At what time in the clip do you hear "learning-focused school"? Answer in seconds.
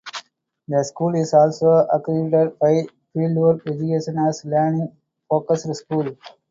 4.47-6.17